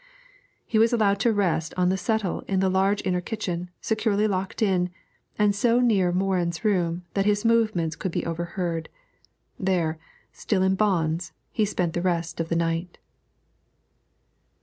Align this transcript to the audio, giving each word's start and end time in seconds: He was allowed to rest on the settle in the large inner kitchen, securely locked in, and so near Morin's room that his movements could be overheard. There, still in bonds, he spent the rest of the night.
He 0.65 0.79
was 0.79 0.91
allowed 0.93 1.19
to 1.19 1.31
rest 1.31 1.75
on 1.77 1.89
the 1.89 1.95
settle 1.95 2.39
in 2.47 2.59
the 2.59 2.71
large 2.71 3.05
inner 3.05 3.21
kitchen, 3.21 3.69
securely 3.81 4.27
locked 4.27 4.63
in, 4.63 4.89
and 5.37 5.53
so 5.55 5.79
near 5.79 6.11
Morin's 6.11 6.65
room 6.65 7.03
that 7.13 7.27
his 7.27 7.45
movements 7.45 7.95
could 7.95 8.11
be 8.11 8.25
overheard. 8.25 8.89
There, 9.59 9.99
still 10.33 10.63
in 10.63 10.73
bonds, 10.73 11.33
he 11.51 11.65
spent 11.65 11.93
the 11.93 12.01
rest 12.01 12.39
of 12.39 12.49
the 12.49 12.55
night. 12.55 12.97